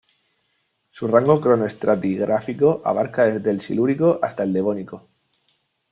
[0.89, 5.07] Su rango cronoestratigráfico abarca desde el Silúrico hasta el Devónico.